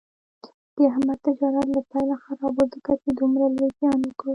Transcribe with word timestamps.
د 0.75 0.77
احمد 0.91 1.19
تجارت 1.27 1.67
له 1.75 1.81
پیله 1.91 2.15
خراب 2.23 2.53
و، 2.57 2.61
ځکه 2.73 2.91
یې 3.01 3.11
دومره 3.19 3.45
لوی 3.55 3.69
زیان 3.79 3.99
وکړ. 4.03 4.29